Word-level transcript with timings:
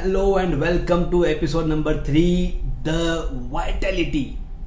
Hello 0.00 0.38
and 0.40 0.54
welcome 0.54 1.02
to 1.10 1.22
episode 1.24 1.66
number 1.66 1.96
three 2.04 2.22
the 2.84 2.92
vitality 3.52 4.22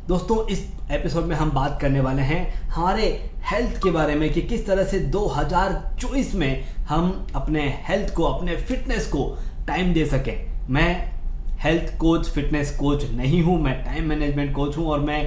दोस्तों, 0.08 0.38
इस 0.48 0.60
episode 0.92 1.26
में 1.26 1.36
हम 1.36 1.52
बात 1.52 1.80
करने 1.82 2.00
वाले 2.00 2.22
हैं 2.22 2.68
हमारे 2.70 3.06
हेल्थ 3.52 3.78
के 3.84 3.92
बारे 3.92 4.16
में 4.16 4.30
कि 4.34 4.42
किस 4.42 4.66
तरह 4.68 4.84
से 4.84 5.00
2024 5.10 6.34
में 6.36 6.64
हम 6.90 7.28
अपने 7.36 7.62
हेल्थ 7.90 8.14
को, 8.14 8.24
अपने 8.24 8.56
फिटनेस 8.58 9.08
को 9.08 9.26
टाइम 9.68 9.94
दे 9.94 10.06
सकें। 10.06 10.68
मैं 10.70 11.12
हेल्थ 11.60 11.98
कोच 11.98 12.30
फिटनेस 12.30 12.76
कोच 12.78 13.10
नहीं 13.12 13.42
हूँ, 13.44 13.60
मैं 13.62 13.74
टाइम 13.86 14.10
मैनेजमेंट 14.10 14.54
कोच 14.56 14.78
हूँ 14.78 14.86
और 14.86 15.00
मैं 15.00 15.26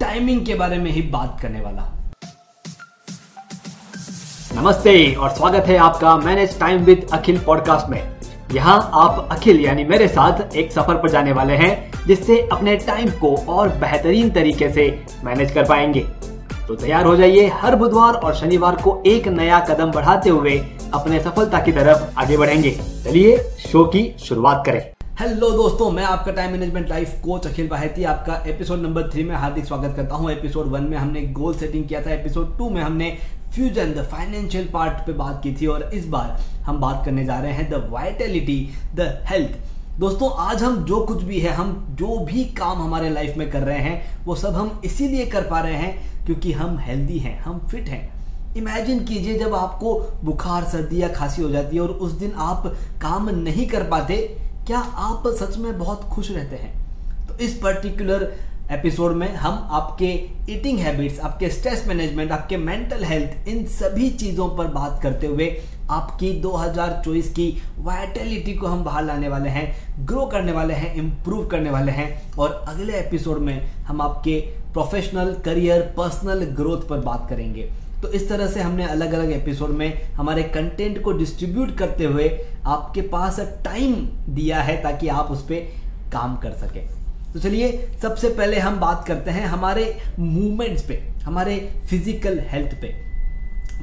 टाइमिंग 0.00 0.44
के 0.46 0.54
बारे 0.54 0.78
में 0.78 0.90
ही 0.90 1.02
बात 1.02 1.38
करने 1.42 1.60
वाला 1.60 1.82
हूँ। 1.82 2.10
नमस्ते 4.56 5.14
और 5.14 5.30
स्वागत 5.30 5.66
है 5.66 5.76
आपका 5.78 6.16
manage 6.16 6.58
time 6.60 6.84
with 6.84 7.08
Akhil 7.12 7.38
podcast 7.38 7.90
में। 7.90 8.15
यहाँ 8.52 8.90
आप 8.94 9.28
अखिल 9.32 9.60
यानी 9.60 9.84
मेरे 9.84 10.06
साथ 10.08 10.54
एक 10.56 10.72
सफ़र 10.72 10.94
पर 10.94 11.10
जाने 11.10 11.32
वाले 11.32 11.52
हैं, 11.52 11.90
जिससे 12.06 12.38
अपने 12.52 12.76
टाइम 12.76 13.10
को 13.10 13.34
और 13.48 13.68
बेहतरीन 13.78 14.30
तरीके 14.30 14.68
से 14.72 14.86
मैनेज 15.24 15.52
कर 15.52 15.64
पाएँगे। 15.64 16.00
तो 16.68 16.74
तैयार 16.74 17.06
हो 17.06 17.16
जाइए 17.16 17.46
हर 17.54 17.76
बुधवार 17.76 18.14
और 18.14 18.34
शनिवार 18.34 18.76
को 18.76 19.02
एक 19.06 19.28
नया 19.28 19.58
कदम 19.60 19.92
बढ़ाते 19.92 20.30
हुए 20.30 20.56
अपने 20.94 21.20
सफलता 21.20 21.60
की 21.60 21.72
तरफ़ 21.72 22.20
आगे 22.20 22.36
बढ़ेंगे। 22.36 22.70
चलिए 23.04 23.38
शो 23.62 23.84
की 23.84 24.12
शुरुआत 24.18 24.62
करें। 24.66 24.80
हेलो 25.20 25.50
दोस्तों, 25.50 25.90
मैं 25.90 26.04
आपका 26.04 26.32
time 26.32 26.52
management 26.52 26.88
life 26.88 27.20
coach 27.24 27.46
Akhil 27.46 27.68
Baheti 27.68 28.04
आपका 28.04 28.42
एपिसोड 28.46 28.78
नंबर 28.78 29.08
थ्री 29.10 29.24
में 29.24 29.34
हार्दिक 29.36 29.64
स्वागत 29.64 29.94
करता 29.96 30.14
हूँ। 30.14 30.30
एपिसोड 30.30 30.66
वन 30.66 30.82
में 30.82 30.96
हमने 30.96 31.22
गोल 31.32 31.54
सेटिंग 31.54 31.84
किया 31.84 32.00
था। 32.02 32.10
एपिसोड 32.10 32.56
टू 32.58 32.68
में 32.70 32.80
हमने 32.82 33.16
फ्यूजन 33.56 33.92
द 33.94 34.02
फाइनेंशियल 34.04 34.68
पार्ट 34.68 35.06
पे 35.06 35.12
बात 35.12 35.40
की 35.42 35.52
थी 35.52 35.66
और 35.66 35.82
इस 35.94 36.06
बार 36.06 36.40
हम 36.62 36.80
बात 36.80 37.04
करने 37.04 37.24
जा 37.24 37.38
रहे 37.38 37.52
हैं 37.52 37.70
द 37.70 37.88
वाइटेलिटी 37.90 38.58
द 38.94 39.22
हेल्थ 39.26 39.98
दोस्तों, 39.98 40.30
आज 40.38 40.62
हम 40.62 40.84
जो 40.84 41.00
कुछ 41.06 41.22
भी 41.22 41.38
है, 41.40 41.52
हम 41.52 41.86
जो 41.90 42.18
भी 42.18 42.44
काम 42.44 42.82
हमारे 42.82 43.10
लाइफ 43.10 43.36
में 43.36 43.50
कर 43.50 43.62
रहे 43.62 43.78
हैं, 43.78 44.24
वो 44.24 44.34
सब 44.34 44.54
हम 44.54 44.80
इसीलिए 44.84 45.26
कर 45.26 45.42
पा 45.42 45.60
रहे 45.60 45.74
हैं 45.74 46.24
क्योंकि 46.26 46.52
हम 46.52 46.78
हेल्दी 46.78 47.18
हैं, 47.18 47.38
हम 47.38 47.58
फिट 47.70 47.88
हैं. 47.88 48.54
इमेजिन 48.56 49.04
कीजिए 49.04 49.38
जब 49.38 49.54
आपको 49.54 49.94
बुखार 50.24 50.64
सर्दी 50.64 51.02
या 51.02 51.08
खांसी 51.08 51.42
हो 51.42 51.48
जाती 51.50 51.76
है 51.76 51.82
और 51.82 51.88
उस 51.88 52.12
दिन 52.12 52.32
आप 52.36 52.66
काम 53.02 53.30
नहीं 53.30 53.66
कर 53.66 53.82
पाते, 53.82 54.16
क्या 54.66 54.78
आप 54.78 55.28
सच 55.40 55.56
में 55.56 55.78
बहुत 55.78 56.04
खुश 56.04 56.30
रहते 56.30 56.56
हैं? 56.56 56.74
तो 57.28 57.38
इस 57.38 57.54
पर्टिकुलर 57.54 58.32
एपिसोड 58.72 59.12
में 59.12 59.34
हम 59.34 59.68
आपके 59.70 60.06
ईटिंग 60.52 60.78
हैबिट्स 60.78 61.20
आपके 61.20 61.48
स्ट्रेस 61.48 61.84
मैनेजमेंट 61.88 62.32
आपके 62.32 62.56
मेंटल 62.56 63.04
हेल्थ 63.04 63.48
इन 63.48 63.64
सभी 63.66 64.10
चीज़ों 64.10 64.48
पर 64.48 64.66
बात 64.66 65.02
करते 65.02 65.26
हुए 65.26 65.62
आपकी 65.90 66.42
2024 66.42 67.28
की 67.28 67.62
वाइटलिटी 67.78 68.54
को 68.54 68.66
हम 68.66 68.84
बाहर 68.84 69.04
लाने 69.04 69.28
वाले 69.28 69.48
हैं 69.48 70.06
ग्रो 70.06 70.26
करने 70.26 70.52
वाले 70.52 70.74
हैं 70.74 70.94
इम्प्रूव 70.94 71.46
करने 71.46 71.70
वाले 71.70 71.92
हैं 71.92 72.32
और 72.32 72.64
अगले 72.68 72.92
एपिसोड 72.92 73.38
में 73.38 73.66
हम 73.66 74.00
आपके 74.00 74.40
प्रोफेशनल 74.72 75.34
करियर 75.44 75.82
पर्सनल 75.96 76.44
ग्रोथ 76.44 76.88
पर 76.88 76.98
बात 76.98 77.28
करेंगे। 77.30 77.70
तो 78.02 78.08
इस 78.08 78.28
तरह 78.28 78.46
से 78.46 78.60
हमने 78.60 78.84
अलग 78.84 79.12
अलग 79.12 79.32
एपिसोड 79.32 79.70
में 79.70 80.02
हमारे 80.12 80.42
कंटेंट 80.42 81.02
को 81.02 81.12
डिस्ट्रीब्यूट 81.12 81.76
करते 81.78 82.04
हुए 82.04 82.28
आपके 82.66 83.00
पास 83.00 83.40
टाइम 83.40 83.94
दिया 84.34 84.60
है 84.60 84.82
ताकि 84.82 85.08
आप 85.08 85.30
उस 85.30 85.42
पर 85.42 85.72
काम 86.12 86.36
कर 86.36 86.52
सके। 86.52 86.95
तो 87.36 87.40
चलिए, 87.40 87.88
सबसे 88.02 88.28
पहले 88.28 88.58
हम 88.58 88.78
बात 88.80 89.04
करते 89.06 89.30
हैं 89.30 89.46
हमारे 89.46 89.82
मूवमेंट्स 90.18 90.82
पे, 90.82 90.94
हमारे 91.22 91.56
फ़िज़िकल 91.88 92.38
हेल्थ 92.42 92.70
पे। 92.80 92.88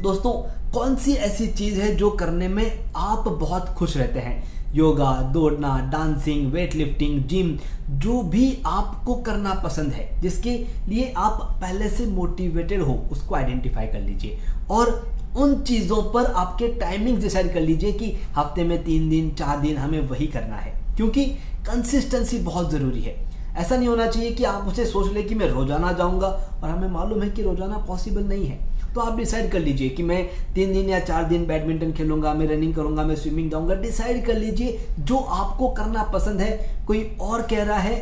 दोस्तों, 0.01 0.31
कौन 0.71 0.95
सी 0.95 1.13
ऐसी 1.13 1.47
चीज़ 1.47 1.79
है 1.81 1.93
जो 1.95 2.09
करने 2.11 2.47
में 2.47 2.71
आप 2.95 3.27
बहुत 3.29 3.67
खुश 3.69 3.97
रहते 3.97 4.19
हैं? 4.19 4.71
योगा, 4.73 5.11
दौड़ना 5.33 5.77
डांसिंग 5.91 6.51
वेट 6.51 6.75
लिफ्टिंग 6.75 7.23
जिम 7.23 7.57
जो 7.99 8.21
भी 8.23 8.57
आपको 8.65 9.15
करना 9.21 9.53
पसंद 9.53 9.91
है, 9.91 10.09
जिसके 10.21 10.55
लिए 10.89 11.13
आप 11.17 11.41
पहले 11.61 11.89
से 11.89 12.05
मोटिवेटेड 12.05 12.81
हो, 12.81 12.93
उसको 13.11 13.35
आइडेंटिफाई 13.35 13.87
कर 13.87 13.99
लीजिए। 13.99 14.39
और 14.71 14.89
उन 15.37 15.55
चीज़ों 15.61 16.01
पर 16.11 16.25
आपके 16.25 16.67
टाइमिंग 16.79 17.19
डिसाइड 17.19 17.53
कर 17.53 17.61
लीजिए 17.61 17.91
कि 17.91 18.11
हफ़्ते 18.35 18.63
में 18.63 18.83
तीन 18.83 19.09
दिन, 19.09 19.29
चार 19.31 19.59
दिन 19.59 19.77
हमें 19.77 19.99
वही 20.01 20.27
करना 20.27 20.55
है, 20.55 20.73
क्योंकि 20.95 21.25
कंसिस्टेंसी 21.67 22.39
बहुत 22.39 22.71
ज़रूरी 22.71 23.01
है। 23.01 23.15
ऐसा 23.57 23.75
नहीं 23.75 23.87
होना 23.87 24.05
चाहिए 24.07 24.31
कि 24.31 24.43
आप 24.43 24.67
उसे 24.67 24.85
सोच 24.85 25.11
ले 25.13 25.23
कि 25.23 25.35
मैं 25.35 25.47
रोज़ाना 25.47 25.91
जाऊँगा 25.91 26.27
और 26.63 26.69
हमें 26.69 26.87
मालूम 26.89 27.21
है 27.23 27.29
कि 27.29 27.41
रोज़ाना 27.41 27.77
पॉसिबल 27.77 28.23
नहीं 28.23 28.45
है। 28.47 28.57
तो 28.93 29.01
आप 29.01 29.17
डिसाइड 29.17 29.51
कर 29.51 29.59
लीजिए 29.59 29.89
कि 29.89 30.03
मैं 30.03 30.25
तीन 30.55 30.73
दिन 30.73 30.89
या 30.89 30.99
चार 30.99 31.23
दिन 31.23 31.45
बैडमिंटन 31.45 31.91
खेलूँगा, 31.91 32.33
मैं 32.33 32.47
रनिंग 32.47 32.73
करूँगा, 32.75 33.03
मैं 33.03 33.15
स्विमिंग 33.15 33.51
जाऊँगा। 33.51 33.75
डिसाइड 33.75 34.25
कर 34.25 34.37
लीजिए, 34.37 34.79
जो 34.99 35.17
आपको 35.17 35.69
करना 35.69 36.03
पसंद 36.03 36.41
है, 36.41 36.51
कोई 36.87 37.03
और 37.21 37.41
कह 37.41 37.63
रहा 37.63 37.77
है, 37.77 37.95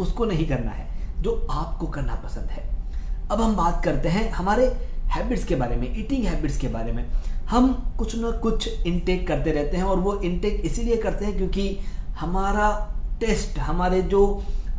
उसको 0.00 0.24
नहीं 0.24 0.46
करना 0.48 0.70
है। 0.70 0.90
जो 1.22 1.34
आपको 1.50 1.86
करना 1.86 2.14
पसंद 2.14 2.50
है। 2.50 2.64
अब 3.30 3.40
हम 3.40 3.54
बात 3.56 3.82
करते 3.84 4.08
हैं 4.08 4.30
हमारे 4.30 4.66
हैबिट्स 5.10 5.44
के 5.44 5.54
बारे 5.54 5.76
में 5.76 5.86
ईटिंग 5.98 6.24
हैबिट्स 6.24 6.56
के 6.58 6.68
बारे 6.68 6.92
में। 6.92 7.04
हम 7.48 7.72
कुछ 7.98 8.16
ना 8.16 8.30
कुछ 8.30 8.68
इनटेक 8.86 9.26
करते 9.28 9.52
रहते 9.52 9.76
हैं 9.76 9.84
और 9.84 9.98
वो 9.98 10.14
इनटेक 10.20 10.60
इसीलिए 10.64 10.96
करते 10.96 11.24
हैं 11.24 11.36
क्योंकि 11.36 11.78
हमारा 12.20 12.68
टेस्ट 13.20 13.58
हमारे 13.58 14.02
जो 14.02 14.22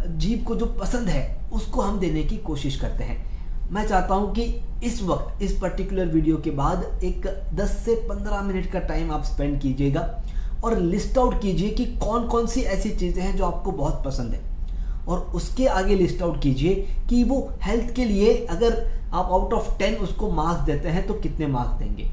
जीव 0.07 0.43
को 0.43 0.55
जो 0.55 0.65
पसंद 0.79 1.09
है, 1.09 1.23
उसको 1.53 1.81
हम 1.81 1.99
देने 1.99 2.23
की 2.23 2.37
कोशिश 2.37 2.79
करते 2.79 3.03
हैं। 3.03 3.17
मैं 3.71 3.87
चाहता 3.87 4.15
हूँ 4.15 4.33
कि 4.33 4.43
इस 4.83 5.01
वक्त, 5.03 5.41
इस 5.43 5.57
पर्टिकुलर 5.59 6.05
वीडियो 6.05 6.37
के 6.37 6.51
बाद 6.51 7.03
एक 7.03 7.27
10 7.55 7.77
से 7.85 7.95
15 8.09 8.41
मिनट 8.41 8.71
का 8.71 8.79
टाइम 8.79 9.11
आप 9.11 9.23
स्पेंड 9.23 9.59
कीजिएगा 9.61 10.01
और 10.63 10.77
लिस्ट 10.79 11.17
आउट 11.17 11.41
कीजिए 11.41 11.69
कि 11.69 11.85
कौन 11.99 12.27
कौन 12.27 12.47
सी 12.47 12.61
ऐसी 12.61 12.89
चीज़ें 12.89 13.21
हैं 13.23 13.35
जो 13.37 13.45
आपको 13.45 13.71
बहुत 13.71 14.01
पसंद 14.05 14.33
है। 14.33 14.41
और 15.07 15.19
उसके 15.35 15.65
आगे 15.67 15.95
लिस्ट 15.95 16.21
आउट 16.21 16.41
कीजिए 16.41 16.75
कि 17.09 17.23
वो 17.23 17.39
हेल्थ 17.63 17.93
के 17.95 18.05
लिए 18.05 18.35
अगर 18.49 18.77
आप 19.13 19.25
आउट 19.25 19.53
ऑफ़ 19.53 19.77
टेन 19.79 19.95
उसको 19.95 20.29
मार्क्स 20.31 20.65
देते 20.65 20.89
हैं 20.89 21.05
तो 21.07 21.13
कितने 21.13 21.47
मार्क्स 21.47 21.79
देंगे। 21.79 22.09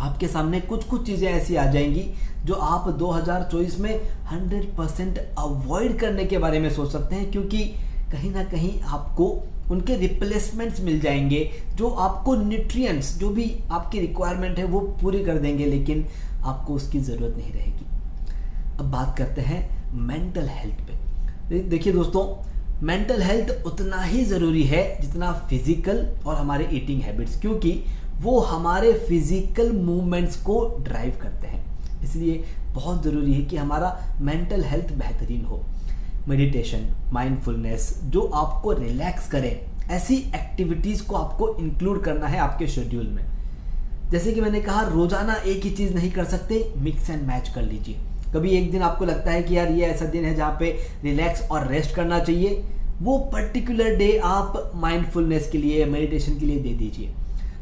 आपके 0.00 0.28
सामने 0.28 0.60
कुछ 0.60 0.84
कुछ 0.84 1.06
चीज़ें 1.06 1.28
ऐसी 1.28 1.56
आ 1.56 1.64
जाएँगी 1.66 2.10
जो 2.44 2.54
आप 2.54 2.86
2024 2.98 3.78
में 3.78 3.90
100 4.32 4.64
परसेंट 4.78 5.18
अवॉइड 5.38 5.98
करने 5.98 6.24
के 6.24 6.38
बारे 6.38 6.60
में 6.60 6.70
सोच 6.70 6.92
सकते 6.92 7.14
हैं, 7.14 7.30
क्योंकि 7.30 7.64
कहीं 8.12 8.30
ना 8.30 8.44
कहीं 8.44 8.80
आपको 8.82 9.26
उनके 9.70 9.96
रिप्लेसमेंट्स 9.96 10.80
मिल 10.80 11.00
जाएँगे, 11.00 11.50
जो 11.74 11.88
आपको 11.88 12.34
न्यूट्रिएंट्स 12.34 13.18
जो 13.18 13.28
भी 13.28 13.54
आपकी 13.70 14.00
रिक्वायरमेंट 14.00 14.58
है, 14.58 14.64
वो 14.64 14.80
पूरी 14.80 15.24
कर 15.24 15.38
देंगे, 15.38 15.66
लेकिन 15.66 16.06
आपको 16.44 16.74
उसकी 16.74 17.00
ज़रूरत 17.00 17.36
नहीं 17.36 17.52
रहेगी। 17.52 17.86
अब 18.78 18.90
बात 18.90 19.16
करते 19.18 19.40
हैं 19.40 19.92
मेंटल 19.92 20.48
हेल्थ 20.48 20.80
पे। 20.80 21.60
देखिए 21.60 21.92
दोस्तों 21.92 22.24
मेंटल 22.82 23.22
हेल्थ 23.22 23.50
उतना 23.66 24.00
ही 24.02 24.24
ज़रूरी 24.24 24.62
है 24.64 24.82
जितना 25.00 25.32
फ़िज़िकल 25.48 26.06
और 26.26 26.36
हमारे 26.36 26.68
ईटिंग 26.72 27.02
हैबिट्स 27.02 27.40
क्योंकि 27.40 27.72
वो 28.20 28.38
हमारे 28.40 28.92
फ़िज़िकल 29.08 29.70
मूवमेंट्स 29.74 30.36
को 30.42 30.58
ड्राइव 30.84 31.18
करते 31.22 31.46
हैं। 31.46 31.62
इसलिए 32.04 32.42
बहुत 32.74 33.02
ज़रूरी 33.02 33.32
है 33.34 33.42
कि 33.42 33.56
हमारा 33.56 34.16
मेंटल 34.20 34.64
हेल्थ 34.64 34.92
बेहतरीन 34.94 35.44
हो। 35.44 35.62
मेडिटेशन 36.28 36.88
माइंडफुलनेस 37.12 37.92
जो 38.04 38.20
आपको 38.34 38.72
रिलैक्स 38.72 39.28
करे, 39.30 39.60
ऐसी 39.90 40.16
एक्टिविटीज़ 40.36 41.06
को 41.06 41.16
आपको 41.16 41.56
इंक्लूड 41.60 42.02
करना 42.04 42.26
है 42.26 42.38
आपके 42.40 42.66
शेड्यूल 42.68 43.06
में। 43.06 43.24
जैसे 44.10 44.32
कि 44.32 44.40
मैंने 44.40 44.60
कहा, 44.60 44.82
रोज़ाना 44.84 45.34
एक 45.34 45.64
ही 45.64 45.70
चीज़ 45.70 45.94
नहीं 45.94 46.10
कर 46.10 46.24
सकते 46.26 46.64
मिक्स 46.78 47.10
एंड 47.10 47.26
मैच 47.26 47.48
कर 47.48 47.62
लीजिए। 47.62 47.98
कभी 48.32 48.50
एक 48.50 48.70
दिन 48.72 48.82
आपको 48.82 49.04
लगता 49.04 49.30
है 49.30 49.42
कि 49.42 49.56
यार 49.56 49.70
ये 49.70 49.86
ऐसा 49.86 50.06
दिन 50.06 50.24
है 50.24 50.34
जहाँ 50.34 50.56
पे 50.60 50.70
रिलैक्स 51.04 51.50
और 51.50 51.66
रेस्ट 51.68 51.94
करना 51.94 52.18
चाहिए, 52.20 52.62
वो 53.00 53.18
पर्टिकुलर 53.32 53.96
डे 53.96 54.16
आप 54.24 54.72
माइंडफुलनेस 54.76 55.48
के 55.52 55.58
लिए 55.58 55.84
मेडिटेशन 55.86 56.38
के 56.38 56.46
लिए 56.46 56.60
दे 56.60 56.74
दीजिए। 56.74 57.14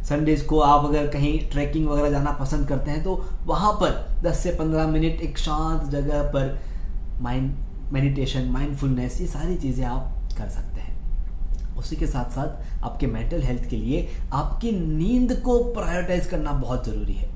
संडेज 0.08 0.42
को 0.42 0.60
आप 0.60 0.84
अगर 0.84 1.06
कहीं 1.08 1.38
ट्रैकिंग 1.50 1.86
वगैरह 1.88 2.10
जाना 2.10 2.31
पसंद 2.32 2.69
करते 2.69 2.91
हैं 2.91 3.03
तो 3.04 3.14
वहाँ 3.47 3.72
पर 3.81 3.91
10 4.22 4.42
से 4.42 4.53
15 4.58 4.86
मिनट 4.88 5.20
एक 5.22 5.38
शांत 5.38 5.91
जगह 5.91 6.22
पर 6.32 6.58
माइंड 7.22 7.52
मेडिटेशन 7.93 8.49
माइंडफुलनेस 8.50 9.20
ये 9.20 9.26
सारी 9.26 9.56
चीज़ें 9.56 9.84
आप 9.87 10.34
कर 10.38 10.49
सकते 10.49 10.81
हैं। 10.81 11.76
उसी 11.78 11.96
के 11.96 12.06
साथ 12.06 12.31
साथ 12.31 12.84
आपके 12.84 13.06
मेंटल 13.06 13.43
हेल्थ 13.43 13.69
के 13.70 13.76
लिए 13.76 14.08
आपकी 14.32 14.73
नींद 14.73 15.32
को 15.44 15.58
प्रायोरिटाइज 15.73 16.26
करना 16.26 16.52
बहुत 16.52 16.87
ज़रूरी 16.87 17.12
है। 17.12 17.28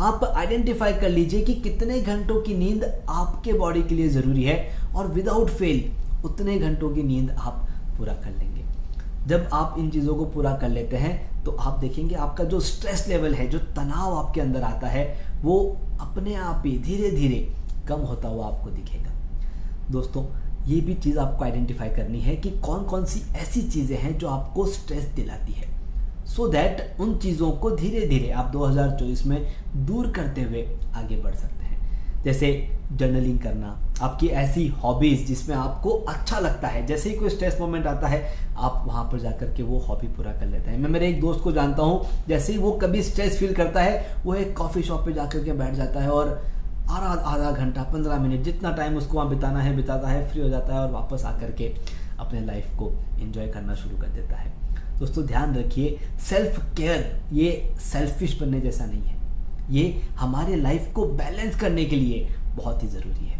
आप 0.00 0.22
आइडेंटिफाई 0.26 0.92
कर 0.92 1.08
लीजिए 1.08 1.40
कि 1.44 1.54
कितने 1.54 2.00
घंटों 2.00 2.40
की 2.42 2.54
नींद 2.54 2.84
आपके 3.08 3.52
बॉडी 3.52 3.82
के 3.82 3.94
लिए 3.94 4.08
ज़रूरी 4.08 4.42
है 4.44 4.56
और 4.96 5.06
विदाउट 5.06 5.50
फेल 5.50 5.90
उतने 6.24 6.58
घंटों 6.58 6.90
की 6.90 7.02
नींद 7.02 7.30
आप 7.30 7.66
पूरा 7.98 8.12
कर 8.14 8.30
लेंगे। 8.30 8.64
जब 9.28 9.48
आप 9.52 9.74
इन 9.78 9.90
चीज़ों 9.90 10.14
को 10.14 10.24
पूरा 10.26 10.54
कर 10.56 10.68
लेते 10.68 10.96
हैं 10.96 11.44
तो 11.44 11.52
आप 11.52 11.78
देखेंगे 11.78 12.14
आपका 12.16 12.44
जो 12.44 12.60
स्ट्रेस 12.60 13.06
लेवल 13.08 13.34
है, 13.34 13.48
जो 13.48 13.58
तनाव 13.58 14.14
आपके 14.14 14.40
अंदर 14.40 14.62
आता 14.62 14.86
है, 14.86 15.04
वो 15.42 15.58
अपने 16.00 16.34
आप 16.36 16.62
ही 16.66 16.76
धीरे 16.78 17.10
धीरे 17.10 17.46
कम 17.88 18.00
होता 18.02 18.28
हुआ 18.28 18.46
आपको 18.46 18.70
दिखेगा। 18.70 19.10
दोस्तों, 19.90 20.24
ये 20.66 20.80
भी 20.80 20.94
चीज़ 20.96 21.18
आपको 21.18 21.44
आइडेंटिफाई 21.44 21.88
करनी 21.90 22.20
है 22.20 22.36
कि 22.36 22.50
कौन 22.60 22.84
कौन 22.84 23.04
सी 23.04 23.22
ऐसी 23.36 23.62
चीज़ें 23.62 23.96
हैं 23.98 24.16
जो 24.18 24.28
आपको 24.28 24.66
स्ट्रेस 24.68 25.04
दिलाती 25.16 25.52
है। 25.52 25.68
सो 26.30 26.44
so 26.44 26.52
दैट 26.52 27.00
उन 27.00 27.16
चीज़ों 27.18 27.50
को 27.52 27.70
धीरे 27.70 28.06
धीरे 28.06 28.30
आप 28.30 28.52
2024 28.52 29.24
में 29.26 29.46
दूर 29.76 30.10
करते 30.10 30.42
हुए 30.42 30.68
आगे 30.94 31.16
बढ़ 31.16 31.34
सकते 31.34 31.64
हैं। 31.64 32.22
जैसे 32.24 32.50
जर्नलिंग 32.92 33.38
करना, 33.38 33.68
आपकी 34.02 34.26
ऐसी 34.28 34.66
हॉबीज 34.82 35.26
जिसमें 35.26 35.54
आपको 35.56 35.90
अच्छा 36.08 36.38
लगता 36.38 36.68
है, 36.68 36.86
जैसे 36.86 37.10
ही 37.10 37.16
कोई 37.16 37.28
स्ट्रेस 37.28 37.56
मोमेंट 37.60 37.86
आता 37.86 38.08
है, 38.08 38.22
आप 38.56 38.84
वहाँ 38.86 39.04
पर 39.04 39.18
जाकर 39.18 39.46
के 39.46 39.62
वो 39.62 39.78
हॉबी 39.78 40.06
पूरा 40.06 40.32
कर 40.32 40.46
लेते 40.46 40.70
हैं। 40.70 40.78
मैं 40.78 40.90
मेरे 40.90 41.08
एक 41.08 41.20
दोस्त 41.20 41.40
को 41.40 41.52
जानता 41.52 41.82
हूँ, 41.82 42.06
जैसे 42.28 42.52
ही 42.52 42.58
वो 42.58 42.72
कभी 42.72 43.02
स्ट्रेस 43.02 43.38
फील 43.38 43.54
करता 43.54 43.82
है, 43.82 44.16
वो 44.24 44.34
एक 44.34 44.56
कॉफ़ी 44.56 44.82
शॉप 44.82 45.04
पे 45.06 45.12
जाकर 45.12 45.44
के 45.44 45.52
बैठ 45.52 45.74
जाता 45.74 46.00
है 46.00 46.10
और 46.10 46.28
आधा 46.90 47.08
आधा 47.08 47.50
घंटा, 47.50 47.82
पंद्रह 47.82 48.18
मिनट 48.18 48.44
जितना 48.44 48.72
टाइम 48.72 48.96
उसको 48.96 49.16
वहाँ 49.16 49.28
बिताना 49.28 49.60
है, 49.60 49.76
बिताता 49.76 50.08
है 50.08 50.28
फ्री 50.30 50.42
हो 50.42 50.48
जाता 50.48 50.74
है 50.74 50.80
और 50.80 50.90
वापस 50.90 51.24
आकर 51.24 51.52
के 51.52 51.74
अपने 52.18 52.40
लाइफ 52.40 52.76
को 52.78 52.92
एंजॉय 53.20 53.48
करना 53.48 53.74
शुरू 53.74 53.96
कर 53.96 54.08
देता 54.08 54.36
है। 54.36 54.59
दोस्तों, 55.00 55.24
ध्यान 55.26 55.54
रखिए 55.54 55.98
सेल्फ 56.28 56.58
केयर 56.76 57.20
ये 57.32 57.74
सेल्फिश 57.80 58.36
बनने 58.40 58.60
जैसा 58.60 58.86
नहीं 58.86 59.02
है। 59.02 59.72
ये 59.72 60.02
हमारे 60.16 60.56
लाइफ 60.56 60.92
को 60.94 61.04
बैलेंस 61.04 61.60
करने 61.60 61.84
के 61.84 61.96
लिए 61.96 62.28
बहुत 62.56 62.82
ही 62.82 62.88
ज़रूरी 62.88 63.26
है। 63.26 63.38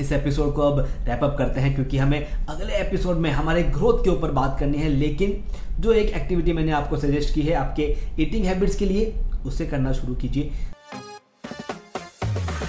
इस 0.00 0.12
एपिसोड 0.12 0.54
को 0.54 0.62
अब 0.62 0.80
रैप 1.04 1.24
अप 1.24 1.34
करते 1.38 1.60
हैं, 1.60 1.74
क्योंकि 1.74 1.98
हमें 1.98 2.26
अगले 2.26 2.74
एपिसोड 2.74 3.16
में 3.16 3.30
हमारे 3.30 3.62
ग्रोथ 3.62 4.04
के 4.04 4.10
ऊपर 4.10 4.30
बात 4.30 4.58
करनी 4.60 4.78
है, 4.78 4.88
लेकिन 4.88 5.44
जो 5.80 5.92
एक 5.92 6.14
एक्टिविटी 6.14 6.52
मैंने 6.52 6.72
आपको 6.72 6.96
सजेस्ट 6.96 7.34
की 7.34 7.42
है 7.42 7.54
आपके 7.54 7.94
ईटिंग 8.20 8.44
हैबिट्स 8.44 8.76
के 8.76 8.84
लिए, 8.84 9.12
उसे 9.46 9.66
करना 9.66 9.92
शुरू 9.92 10.14
कीजिए। 10.14 10.50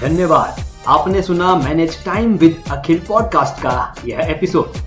धन्यवाद। 0.01 0.65
आपने 0.87 1.21
सुना 1.21 1.55
manage 1.55 2.03
time 2.05 2.37
with 2.37 2.63
Akhil 2.71 2.99
podcast 2.99 3.61
का 3.63 3.95
यह 4.05 4.19
एपिसोड 4.19 4.86